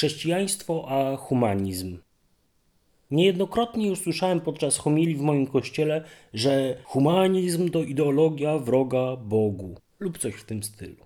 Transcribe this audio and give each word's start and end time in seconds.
Chrześcijaństwo 0.00 0.84
a 0.88 1.16
humanizm. 1.16 1.98
Niejednokrotnie 3.10 3.86
już 3.88 4.00
słyszałem 4.00 4.40
podczas 4.40 4.78
homilii 4.78 5.16
w 5.16 5.20
moim 5.20 5.46
kościele, 5.46 6.04
że 6.34 6.76
humanizm 6.84 7.70
to 7.70 7.82
ideologia 7.82 8.58
wroga 8.58 9.16
Bogu 9.16 9.74
lub 9.98 10.18
coś 10.18 10.34
w 10.34 10.44
tym 10.44 10.62
stylu. 10.62 10.96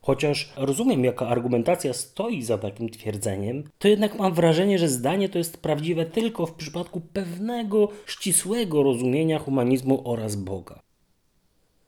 Chociaż 0.00 0.52
rozumiem, 0.56 1.04
jaka 1.04 1.28
argumentacja 1.28 1.92
stoi 1.92 2.42
za 2.42 2.58
takim 2.58 2.88
twierdzeniem, 2.90 3.64
to 3.78 3.88
jednak 3.88 4.18
mam 4.18 4.34
wrażenie, 4.34 4.78
że 4.78 4.88
zdanie 4.88 5.28
to 5.28 5.38
jest 5.38 5.62
prawdziwe 5.62 6.06
tylko 6.06 6.46
w 6.46 6.54
przypadku 6.54 7.00
pewnego 7.00 7.88
ścisłego 8.06 8.82
rozumienia 8.82 9.38
humanizmu 9.38 10.10
oraz 10.10 10.36
Boga. 10.36 10.83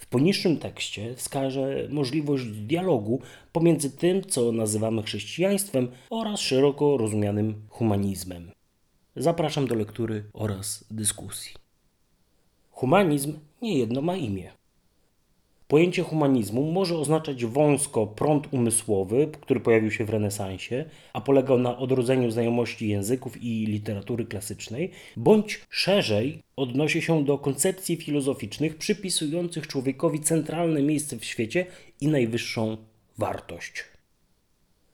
W 0.07 0.09
poniższym 0.09 0.57
tekście 0.57 1.15
wskażę 1.15 1.89
możliwość 1.91 2.45
dialogu 2.45 3.21
pomiędzy 3.53 3.91
tym, 3.91 4.25
co 4.25 4.53
nazywamy 4.53 5.03
chrześcijaństwem, 5.03 5.89
oraz 6.11 6.41
szeroko 6.41 6.97
rozumianym 6.97 7.55
humanizmem. 7.69 8.51
Zapraszam 9.17 9.67
do 9.67 9.75
lektury 9.75 10.25
oraz 10.33 10.85
dyskusji. 10.91 11.55
Humanizm 12.71 13.39
niejedno 13.63 14.03
ma 14.03 14.17
imię. 14.17 14.51
Pojęcie 15.69 16.03
humanizmu 16.03 16.73
może 16.73 16.99
oznaczać 16.99 17.45
wąsko 17.45 18.07
prąd 18.07 18.49
umysłowy, 18.51 19.29
który 19.41 19.61
pojawił 19.61 19.91
się 19.91 20.05
w 20.05 20.11
renesansie, 20.11 20.85
a 21.13 21.21
polegał 21.21 21.59
na 21.59 21.79
odrodzeniu 21.79 22.31
znajomości 22.31 22.89
języków 22.89 23.43
i 23.43 23.67
literatury 23.67 24.25
klasycznej, 24.25 24.91
bądź 25.17 25.61
szerzej 25.71 26.43
odnosi 26.57 27.03
się 27.03 27.25
do 27.25 27.39
koncepcji 27.39 27.97
filozoficznych 27.97 28.77
przypisujących 28.77 29.67
człowiekowi 29.67 30.21
centralne 30.21 30.83
miejsce 30.83 31.17
w 31.19 31.25
świecie 31.25 31.67
i 32.01 32.09
najwyższą 32.09 32.77
wartość. 33.19 33.85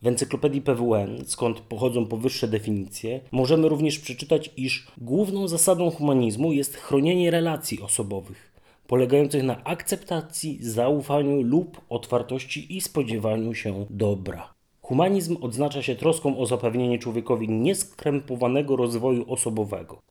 W 0.03 0.07
encyklopedii 0.07 0.63
PWN, 0.63 1.25
skąd 1.27 1.61
pochodzą 1.61 2.07
powyższe 2.07 2.49
definicje, 2.49 3.21
możemy 3.33 3.69
również 3.69 3.99
przeczytać, 3.99 4.51
iż 4.57 4.87
główną 4.99 5.49
zasadą 5.49 5.91
humanizmu 5.91 6.53
jest 6.53 6.77
chronienie 6.77 7.31
relacji 7.31 7.81
osobowych 7.81 8.52
polegających 8.87 9.43
na 9.43 9.65
akceptacji, 9.65 10.59
zaufaniu 10.61 11.43
lub 11.43 11.81
otwartości 11.89 12.77
i 12.77 12.81
spodziewaniu 12.81 13.55
się 13.55 13.87
dobra. 13.91 14.55
Humanizm 14.83 15.37
odznacza 15.41 15.83
się 15.83 15.97
troską 15.97 16.39
o 16.39 16.47
zapewnienie 16.47 16.99
człowiekowi 16.99 17.49
nieskrępowanego 17.49 18.77
rozwoju 18.77 19.33
osobowego. 19.33 20.03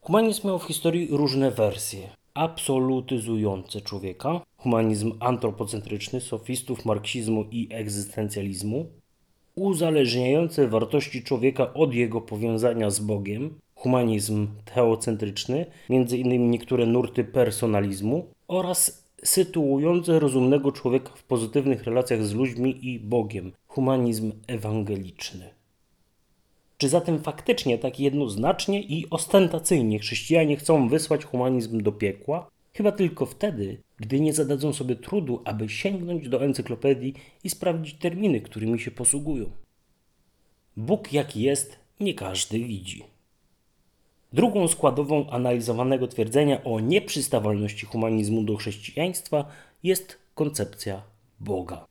Humanizm 0.00 0.46
miał 0.46 0.58
w 0.58 0.64
historii 0.64 1.08
różne 1.10 1.50
wersje. 1.50 2.08
Absolutyzujące 2.34 3.80
człowieka, 3.80 4.40
humanizm 4.56 5.12
antropocentryczny 5.20 6.20
sofistów 6.20 6.84
marksizmu 6.84 7.44
i 7.50 7.68
egzystencjalizmu, 7.70 8.86
uzależniające 9.54 10.68
wartości 10.68 11.22
człowieka 11.22 11.74
od 11.74 11.94
jego 11.94 12.20
powiązania 12.20 12.90
z 12.90 13.00
Bogiem, 13.00 13.54
humanizm 13.82 14.48
teocentryczny, 14.74 15.66
m.in. 15.90 16.50
niektóre 16.50 16.86
nurty 16.86 17.24
personalizmu 17.24 18.26
oraz 18.48 19.04
sytuujące 19.24 20.18
rozumnego 20.18 20.72
człowieka 20.72 21.10
w 21.14 21.22
pozytywnych 21.22 21.84
relacjach 21.84 22.24
z 22.24 22.34
ludźmi 22.34 22.88
i 22.88 23.00
Bogiem, 23.00 23.52
humanizm 23.66 24.32
ewangeliczny. 24.46 25.50
Czy 26.78 26.88
zatem 26.88 27.22
faktycznie 27.22 27.78
tak 27.78 28.00
jednoznacznie 28.00 28.82
i 28.82 29.10
ostentacyjnie 29.10 29.98
chrześcijanie 29.98 30.56
chcą 30.56 30.88
wysłać 30.88 31.24
humanizm 31.24 31.82
do 31.82 31.92
piekła? 31.92 32.50
Chyba 32.74 32.92
tylko 32.92 33.26
wtedy, 33.26 33.82
gdy 33.96 34.20
nie 34.20 34.32
zadadzą 34.32 34.72
sobie 34.72 34.96
trudu, 34.96 35.42
aby 35.44 35.68
sięgnąć 35.68 36.28
do 36.28 36.44
encyklopedii 36.44 37.14
i 37.44 37.50
sprawdzić 37.50 37.94
terminy, 37.94 38.40
którymi 38.40 38.80
się 38.80 38.90
posługują. 38.90 39.50
Bóg 40.76 41.12
jaki 41.12 41.42
jest, 41.42 41.78
nie 42.00 42.14
każdy 42.14 42.58
widzi. 42.58 43.11
Drugą 44.32 44.68
składową 44.68 45.30
analizowanego 45.30 46.08
twierdzenia 46.08 46.64
o 46.64 46.80
nieprzystawalności 46.80 47.86
humanizmu 47.86 48.42
do 48.42 48.56
chrześcijaństwa 48.56 49.44
jest 49.82 50.18
koncepcja 50.34 51.02
Boga. 51.40 51.86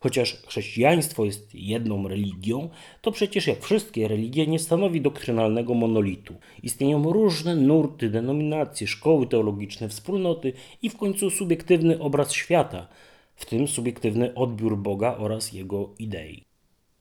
Chociaż 0.00 0.42
chrześcijaństwo 0.46 1.24
jest 1.24 1.54
jedną 1.54 2.08
religią, 2.08 2.68
to 3.02 3.12
przecież 3.12 3.46
jak 3.46 3.62
wszystkie 3.62 4.08
religie 4.08 4.46
nie 4.46 4.58
stanowi 4.58 5.00
doktrynalnego 5.00 5.74
monolitu. 5.74 6.34
Istnieją 6.62 7.12
różne 7.12 7.56
nurty, 7.56 8.10
denominacje, 8.10 8.86
szkoły 8.86 9.26
teologiczne, 9.26 9.88
wspólnoty 9.88 10.52
i 10.82 10.90
w 10.90 10.96
końcu 10.96 11.30
subiektywny 11.30 12.00
obraz 12.00 12.32
świata, 12.32 12.88
w 13.34 13.46
tym 13.46 13.68
subiektywny 13.68 14.34
odbiór 14.34 14.78
Boga 14.78 15.16
oraz 15.16 15.52
jego 15.52 15.90
idei. 15.98 16.45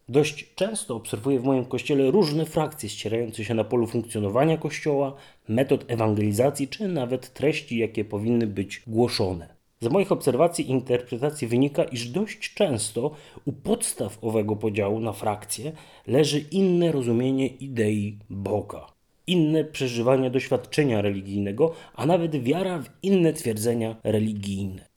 Dość 0.10 0.54
często 0.56 0.96
obserwuję 0.96 1.40
w 1.40 1.44
moim 1.44 1.66
kościele 1.66 2.12
różne 2.12 2.46
frakcje 2.46 2.90
ścierające 2.90 3.46
się 3.46 3.54
na 3.54 3.64
polu 3.64 3.88
funkcjonowania 3.88 4.58
kościoła, 4.58 5.16
metod 5.48 5.86
ewangelizacji 5.88 6.68
czy 6.68 6.88
nawet 6.88 7.34
treści, 7.34 7.78
jakie 7.78 8.06
powinny 8.06 8.48
być 8.48 8.82
głoszone. 8.88 9.56
Z 9.82 9.88
moich 9.88 10.12
obserwacji 10.12 10.66
i 10.66 10.72
interpretacji 10.72 11.48
wynika, 11.48 11.84
iż 11.84 12.10
dość 12.10 12.54
często 12.54 13.12
u 13.46 13.54
podstaw 13.54 14.24
owego 14.24 14.56
podziału 14.56 15.00
na 15.00 15.14
frakcje 15.14 15.72
leży 16.08 16.40
inne 16.40 16.92
rozumienie 16.92 17.48
idei 17.48 18.20
Boga, 18.30 18.88
inne 19.28 19.64
przeżywanie 19.64 20.30
doświadczenia 20.30 21.02
religijnego, 21.02 21.74
a 21.96 22.06
nawet 22.06 22.44
wiara 22.44 22.80
w 22.80 22.90
inne 23.04 23.34
twierdzenia 23.34 23.96
religijne. 24.04 24.95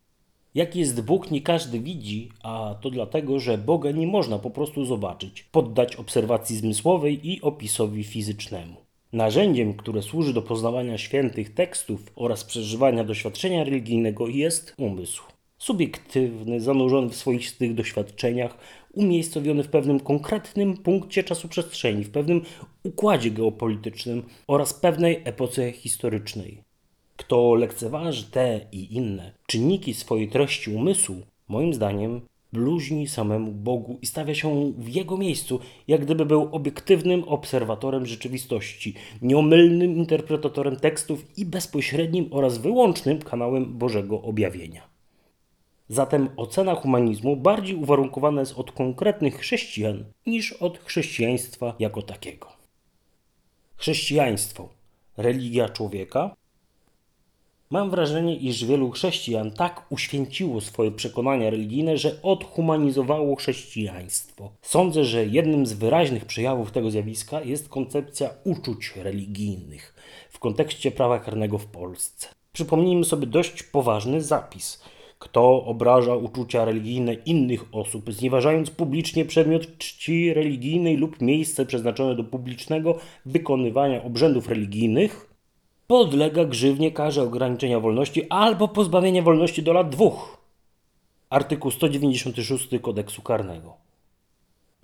Jaki 0.59 0.79
jest 0.79 1.01
Bóg, 1.01 1.31
nie 1.31 1.43
każdy 1.43 1.81
widzi, 1.81 2.29
a 2.43 2.75
to 2.81 2.91
dlatego, 2.91 3.41
że 3.41 3.59
Boga 3.59 3.91
nie 3.91 4.07
można 4.07 4.39
po 4.39 4.51
prostu 4.51 4.85
zobaczyć, 4.85 5.43
poddać 5.43 5.97
obserwacji 5.97 6.57
zmysłowej 6.57 7.31
i 7.31 7.43
opisowi 7.43 8.05
fizycznemu. 8.05 8.77
Narzędziem, 9.13 9.75
które 9.75 10.03
służy 10.03 10.33
do 10.33 10.43
poznawania 10.43 10.99
świętych 10.99 11.55
tekstów 11.55 12.13
oraz 12.17 12.45
przeżywania 12.45 13.05
doświadczenia 13.05 13.65
religijnego 13.65 14.29
jest 14.29 14.75
umysł. 14.79 15.23
Subiektywny, 15.59 16.61
zanurzony 16.61 17.09
w 17.09 17.17
swoistych 17.17 17.75
doświadczeniach, 17.75 18.59
umiejscowiony 18.93 19.63
w 19.63 19.69
pewnym 19.69 20.01
konkretnym 20.01 20.77
punkcie 20.77 21.25
czasu 21.25 21.49
przestrzeni, 21.49 22.05
w 22.05 22.11
pewnym 22.11 22.43
układzie 22.85 23.31
geopolitycznym 23.31 24.23
oraz 24.47 24.75
pewnej 24.75 25.23
epoce 25.25 25.73
historycznej. 25.73 26.68
Kto 27.29 27.55
lekceważy 27.55 28.25
te 28.25 28.61
i 28.73 28.95
inne 28.97 29.33
czynniki 29.47 29.95
swojej 29.95 30.29
treści 30.29 30.71
umysłu, 30.71 31.17
moim 31.49 31.75
zdaniem 31.75 32.21
bluźni 32.53 33.09
samemu 33.09 33.53
Bogu 33.53 33.99
i 34.03 34.07
stawia 34.07 34.35
się 34.35 34.73
w 34.79 34.89
Jego 34.89 35.17
miejscu, 35.17 35.61
jak 35.89 36.05
gdyby 36.05 36.27
był 36.27 36.49
obiektywnym 36.53 37.25
obserwatorem 37.25 38.07
rzeczywistości, 38.07 38.95
nieomylnym 39.23 39.97
interpretatorem 39.97 40.77
tekstów 40.77 41.39
i 41.39 41.47
bezpośrednim 41.47 42.29
oraz 42.31 42.59
wyłącznym 42.59 43.19
kanałem 43.19 43.79
Bożego 43.79 44.23
objawienia. 44.23 44.83
Zatem 45.89 46.29
ocena 46.37 46.75
humanizmu 46.75 47.37
bardziej 47.37 47.77
uwarunkowana 47.77 48.41
jest 48.41 48.59
od 48.59 48.73
konkretnych 48.73 49.37
chrześcijan 49.37 50.05
niż 50.27 50.53
od 50.53 50.79
chrześcijaństwa 50.79 51.75
jako 51.79 52.03
takiego. 52.03 52.47
Chrześcijaństwo 53.77 54.69
religia 55.17 55.69
człowieka 55.69 56.35
Mam 57.71 57.91
wrażenie, 57.91 58.37
iż 58.37 58.65
wielu 58.65 58.91
chrześcijan 58.91 59.51
tak 59.51 59.87
uświęciło 59.91 60.61
swoje 60.61 60.91
przekonania 60.91 61.51
religijne, 61.51 61.97
że 61.97 62.23
odhumanizowało 62.23 63.37
chrześcijaństwo. 63.37 64.53
Sądzę, 64.63 65.05
że 65.05 65.27
jednym 65.27 65.67
z 65.67 65.73
wyraźnych 65.73 66.25
przejawów 66.25 66.71
tego 66.71 66.91
zjawiska 66.91 67.41
jest 67.41 67.69
koncepcja 67.69 68.31
uczuć 68.45 68.93
religijnych 68.97 69.95
w 70.31 70.39
kontekście 70.39 70.91
prawa 70.91 71.19
karnego 71.19 71.59
w 71.59 71.67
Polsce. 71.67 72.29
Przypomnijmy 72.53 73.05
sobie 73.05 73.27
dość 73.27 73.63
poważny 73.63 74.23
zapis. 74.23 74.83
Kto 75.19 75.65
obraża 75.65 76.17
uczucia 76.17 76.65
religijne 76.65 77.15
innych 77.15 77.65
osób, 77.73 78.13
znieważając 78.13 78.71
publicznie 78.71 79.25
przedmiot 79.25 79.79
czci 79.79 80.35
religijnej 80.35 80.97
lub 80.97 81.21
miejsce 81.21 81.67
przeznaczone 81.67 82.17
do 82.17 82.25
publicznego 82.25 82.99
wykonywania 83.27 84.03
obrzędów 84.03 84.49
religijnych, 84.49 85.28
podlega 85.89 86.45
grzywnie 86.45 86.93
karze 86.93 87.23
ograniczenia 87.23 87.81
wolności 87.81 88.29
albo 88.29 88.69
pozbawienia 88.69 89.23
wolności 89.23 89.63
do 89.63 89.73
lat 89.73 89.91
dwóch. 89.91 90.39
Artykuł 91.31 91.71
196 91.71 92.69
kodeksu 92.83 93.23
karnego. 93.23 93.77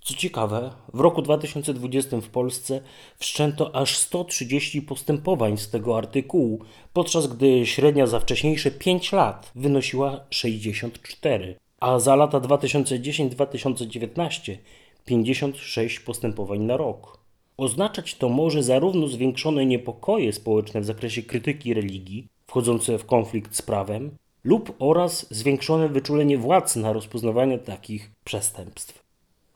Co 0.00 0.14
ciekawe, 0.14 0.70
w 0.94 1.00
roku 1.00 1.22
2020 1.22 2.20
w 2.20 2.28
Polsce 2.28 2.80
wszczęto 3.18 3.76
aż 3.76 3.96
130 3.96 4.82
postępowań 4.82 5.56
z 5.56 5.70
tego 5.70 5.98
artykułu, 5.98 6.64
podczas 6.92 7.26
gdy 7.26 7.66
średnia 7.66 8.06
za 8.06 8.20
wcześniejsze 8.20 8.70
5 8.70 9.12
lat 9.12 9.52
wynosiła 9.54 10.20
64, 10.30 11.56
a 11.80 11.98
za 11.98 12.16
lata 12.16 12.40
2010-2019 12.40 14.56
56 15.04 16.00
postępowań 16.00 16.60
na 16.60 16.76
rok. 16.76 17.23
Oznaczać 17.56 18.14
to 18.14 18.28
może 18.28 18.62
zarówno 18.62 19.08
zwiększone 19.08 19.66
niepokoje 19.66 20.32
społeczne 20.32 20.80
w 20.80 20.84
zakresie 20.84 21.22
krytyki 21.22 21.74
religii, 21.74 22.26
wchodzące 22.46 22.98
w 22.98 23.06
konflikt 23.06 23.56
z 23.56 23.62
prawem, 23.62 24.10
lub 24.44 24.74
oraz 24.78 25.34
zwiększone 25.34 25.88
wyczulenie 25.88 26.38
władz 26.38 26.76
na 26.76 26.92
rozpoznawanie 26.92 27.58
takich 27.58 28.10
przestępstw. 28.24 29.04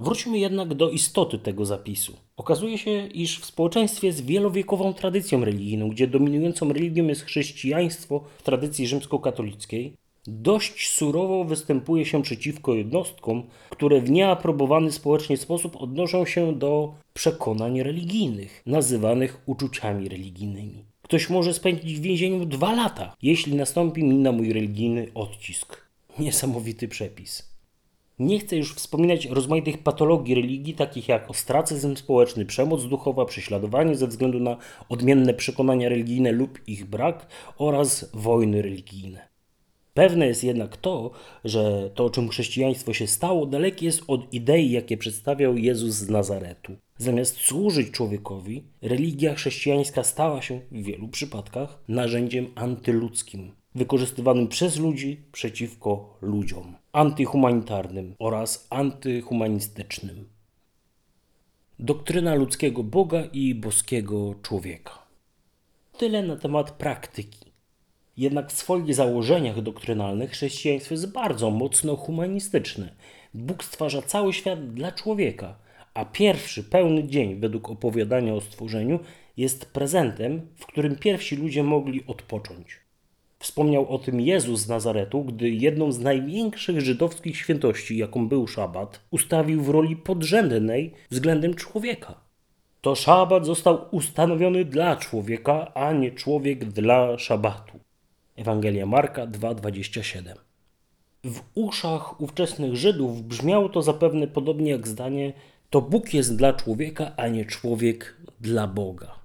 Wróćmy 0.00 0.38
jednak 0.38 0.74
do 0.74 0.90
istoty 0.90 1.38
tego 1.38 1.64
zapisu. 1.64 2.12
Okazuje 2.36 2.78
się, 2.78 3.06
iż 3.06 3.40
w 3.40 3.44
społeczeństwie 3.44 4.12
z 4.12 4.20
wielowiekową 4.20 4.94
tradycją 4.94 5.44
religijną, 5.44 5.88
gdzie 5.88 6.06
dominującą 6.06 6.72
religią 6.72 7.06
jest 7.06 7.22
chrześcijaństwo 7.22 8.24
w 8.38 8.42
tradycji 8.42 8.86
rzymskokatolickiej, 8.86 9.92
dość 10.28 10.90
surowo 10.90 11.44
występuje 11.44 12.04
się 12.04 12.22
przeciwko 12.22 12.75
jednostkom, 12.75 13.42
które 13.70 14.00
w 14.00 14.10
nieaprobowany 14.10 14.92
społecznie 14.92 15.36
sposób 15.36 15.76
odnoszą 15.76 16.25
się 16.25 16.54
do 16.54 16.94
przekonań 17.14 17.82
religijnych, 17.82 18.62
nazywanych 18.66 19.42
uczuciami 19.46 20.08
religijnymi. 20.08 20.84
Ktoś 21.02 21.30
może 21.30 21.54
spędzić 21.54 21.98
w 21.98 22.02
więzieniu 22.02 22.44
dwa 22.46 22.72
lata, 22.72 23.16
jeśli 23.22 23.54
nastąpi 23.54 24.04
mi 24.04 24.16
na 24.16 24.32
mój 24.32 24.52
religijny 24.52 25.08
odcisk. 25.14 25.88
Niesamowity 26.19 26.88
przepis. 26.88 27.58
Nie 28.19 28.38
chcę 28.38 28.56
już 28.56 28.74
wspominać 28.74 29.26
rozmaitych 29.26 29.78
patologii 29.78 30.34
religii, 30.34 30.74
takich 30.74 31.08
jak 31.08 31.31
ostracyzm 31.31 31.96
społeczny, 31.96 32.46
przemoc 32.46 32.84
duchowa, 32.84 33.24
prześladowanie 33.24 33.94
ze 33.94 34.06
względu 34.06 34.40
na 34.40 34.56
odmienne 34.88 35.34
przekonania 35.34 35.88
religijne 35.88 36.32
lub 36.32 36.69
ich 36.69 36.84
brak 36.84 37.26
oraz 37.58 38.10
wojny 38.14 38.62
religijne. 38.62 39.28
Pewne 39.98 40.26
jest 40.26 40.44
jednak 40.44 40.76
to, 40.76 41.10
że 41.44 41.90
to, 41.94 42.10
czym 42.10 42.28
chrześcijaństwo 42.28 42.94
się 42.94 43.06
stało, 43.06 43.46
dalekie 43.46 43.86
jest 43.86 44.02
od 44.06 44.34
idei, 44.34 44.70
jakie 44.70 44.96
przedstawiał 44.96 45.56
Jezus 45.56 45.94
z 45.94 46.08
Nazaretu. 46.08 46.76
Zamiast 46.98 47.36
służyć 47.36 47.90
człowiekowi, 47.90 48.64
religia 48.82 49.34
chrześcijańska 49.34 50.02
stała 50.02 50.42
się 50.42 50.60
w 50.70 50.82
wielu 50.82 51.08
przypadkach 51.08 51.78
narzędziem 51.88 52.46
antyludzkim, 52.54 53.52
wykorzystywanym 53.74 54.48
przez 54.48 54.78
ludzi 54.78 55.20
przeciwko 55.32 56.18
ludziom, 56.22 56.74
antyhumanitarnym 56.92 58.14
oraz 58.18 58.66
antyhumanistycznym. 58.70 60.28
Doktryna 61.78 62.34
ludzkiego 62.34 62.82
Boga 62.82 63.24
i 63.32 63.54
boskiego 63.54 64.34
człowieka. 64.42 64.98
Tyle 65.98 66.22
na 66.22 66.36
temat 66.36 66.70
praktyki. 66.70 67.47
Jednak 68.19 68.53
w 68.53 68.56
swoich 68.56 68.94
założeniach 68.94 69.62
doktrynalnych 69.62 70.31
chrześcijaństwo 70.31 70.94
jest 70.94 71.12
bardzo 71.12 71.50
mocno 71.50 71.97
humanistyczne. 71.97 72.94
Bóg 73.35 73.65
stwarza 73.65 74.03
cały 74.03 74.32
świat 74.32 74.75
dla 74.75 74.93
człowieka, 74.93 75.55
a 75.94 76.05
pierwszy 76.05 76.65
pełny 76.65 77.05
dzień 77.05 77.41
według 77.41 77.70
opowiadania 77.70 78.35
o 78.35 78.41
stworzeniu 78.41 78.99
jest 79.37 79.73
prezentem, 79.73 80.41
w 80.56 80.67
którym 80.67 80.97
pierwsi 80.97 81.37
ludzie 81.37 81.62
mogli 81.62 82.05
odpocząć. 82.06 82.67
Wspomniał 83.38 83.88
o 83.88 83.99
tym 83.99 84.20
Jezus 84.20 84.61
z 84.61 84.69
Nazaretu, 84.69 85.25
gdy 85.25 85.50
jedną 85.50 85.93
z 85.93 85.99
największych 85.99 86.81
żydowskich 86.81 87.37
świętości, 87.37 87.97
jaką 87.97 88.29
był 88.29 88.47
szabat, 88.47 89.00
ustawił 89.11 89.62
w 89.62 89.69
roli 89.69 89.97
podrzędnej 89.97 90.94
względem 91.11 91.55
człowieka. 91.55 92.15
To 92.81 92.94
szabat 92.94 93.47
został 93.47 93.87
ustanowiony 93.91 94.65
dla 94.65 94.97
człowieka, 94.97 95.75
a 95.75 95.93
nie 95.93 96.12
człowiek 96.12 96.65
dla 96.65 97.19
szabatu. 97.19 97.88
Ewangelia 98.38 98.87
Marka 98.87 99.26
2:27. 99.26 100.35
W 101.25 101.40
uszach 101.55 102.20
ówczesnych 102.20 102.76
Żydów 102.76 103.23
brzmiało 103.23 103.69
to 103.69 103.82
zapewne 103.82 104.26
podobnie 104.26 104.70
jak 104.70 104.88
zdanie: 104.88 105.32
To 105.70 105.82
Bóg 105.82 106.14
jest 106.14 106.37
dla 106.37 106.52
człowieka, 106.52 107.12
a 107.17 107.29
nie 107.29 107.44
człowiek 107.44 108.17
dla 108.40 108.67
Boga. 108.67 109.19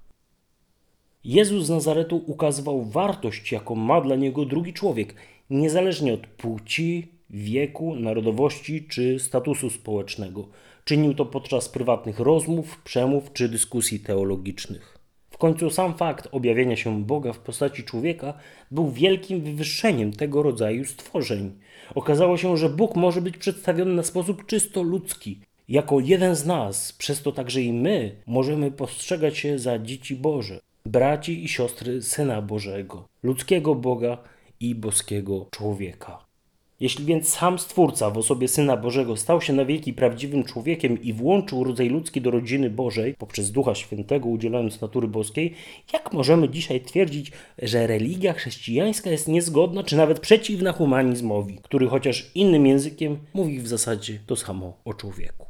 Jezus 1.23 1.65
z 1.65 1.69
Nazaretu 1.69 2.23
ukazywał 2.27 2.83
wartość, 2.83 3.51
jaką 3.51 3.75
ma 3.75 4.01
dla 4.01 4.15
niego 4.15 4.45
drugi 4.45 4.73
człowiek, 4.73 5.15
niezależnie 5.49 6.13
od 6.13 6.27
płci, 6.27 7.11
wieku, 7.29 7.95
narodowości 7.95 8.87
czy 8.87 9.19
statusu 9.19 9.69
społecznego. 9.69 10.47
Czynił 10.85 11.13
to 11.13 11.25
podczas 11.25 11.69
prywatnych 11.69 12.19
rozmów, 12.19 12.81
przemów 12.83 13.33
czy 13.33 13.49
dyskusji 13.49 13.99
teologicznych. 13.99 15.02
W 15.33 15.37
końcu 15.37 15.69
sam 15.69 15.93
fakt 15.93 16.27
objawienia 16.31 16.75
się 16.75 17.03
Boga 17.03 17.33
w 17.33 17.39
postaci 17.39 17.83
człowieka 17.83 18.33
był 18.71 18.91
wielkim 18.91 19.41
wywyższeniem 19.41 20.13
tego 20.13 20.43
rodzaju 20.43 20.85
stworzeń. 20.85 21.51
Okazało 21.95 22.37
się, 22.37 22.57
że 22.57 22.69
Bóg 22.69 22.95
może 22.95 23.21
być 23.21 23.37
przedstawiony 23.37 23.93
na 23.93 24.03
sposób 24.03 24.45
czysto 24.45 24.83
ludzki. 24.83 25.39
Jako 25.69 25.99
jeden 25.99 26.35
z 26.35 26.45
nas, 26.45 26.93
przez 26.93 27.21
to 27.21 27.31
także 27.31 27.61
i 27.61 27.73
my, 27.73 28.15
możemy 28.27 28.71
postrzegać 28.71 29.37
się 29.37 29.59
za 29.59 29.79
dzieci 29.79 30.15
Boże 30.15 30.59
braci 30.85 31.43
i 31.43 31.47
siostry 31.47 32.01
Syna 32.01 32.41
Bożego, 32.41 33.07
ludzkiego 33.23 33.75
Boga 33.75 34.17
i 34.59 34.75
boskiego 34.75 35.47
człowieka. 35.51 36.32
Jeśli 36.79 37.05
więc 37.05 37.29
sam 37.29 37.59
Stwórca 37.59 38.09
w 38.09 38.17
osobie 38.17 38.47
Syna 38.47 38.77
Bożego 38.77 39.17
stał 39.17 39.41
się 39.41 39.53
na 39.53 39.65
wieki 39.65 39.93
prawdziwym 39.93 40.43
człowiekiem 40.43 41.01
i 41.01 41.13
włączył 41.13 41.63
rodzaj 41.63 41.89
ludzki 41.89 42.21
do 42.21 42.31
rodziny 42.31 42.69
Bożej 42.69 43.13
poprzez 43.13 43.51
Ducha 43.51 43.75
Świętego 43.75 44.29
udzielając 44.29 44.81
natury 44.81 45.07
boskiej, 45.07 45.53
jak 45.93 46.13
możemy 46.13 46.49
dzisiaj 46.49 46.81
twierdzić, 46.81 47.31
że 47.61 47.87
religia 47.87 48.33
chrześcijańska 48.33 49.09
jest 49.09 49.27
niezgodna 49.27 49.83
czy 49.83 49.95
nawet 49.97 50.19
przeciwna 50.19 50.71
humanizmowi, 50.71 51.59
który 51.63 51.87
chociaż 51.87 52.31
innym 52.35 52.67
językiem 52.67 53.17
mówi 53.33 53.59
w 53.59 53.67
zasadzie 53.67 54.19
to 54.25 54.35
samo 54.35 54.77
o 54.85 54.93
człowieku? 54.93 55.45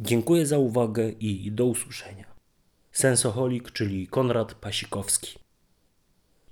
Dziękuję 0.00 0.46
za 0.46 0.58
uwagę 0.58 1.10
i 1.10 1.52
do 1.52 1.66
usłyszenia. 1.66 2.24
Sensoholik, 2.92 3.72
czyli 3.72 4.06
Konrad 4.06 4.54
Pasikowski. 4.54 5.45